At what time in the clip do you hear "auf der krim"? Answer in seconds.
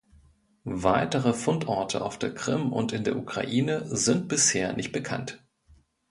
2.03-2.73